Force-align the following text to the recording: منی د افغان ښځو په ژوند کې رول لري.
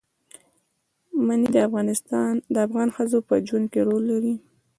منی 1.25 1.47
د 2.51 2.55
افغان 2.65 2.89
ښځو 2.95 3.19
په 3.27 3.33
ژوند 3.47 3.65
کې 3.71 3.81
رول 3.87 4.03
لري. 4.11 4.35